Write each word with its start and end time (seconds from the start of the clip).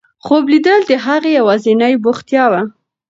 خوب 0.25 0.43
لیدل 0.51 0.79
د 0.87 0.91
هغې 1.05 1.29
یوازینۍ 1.39 1.93
بوختیا 2.03 2.45
وه. 2.51 2.61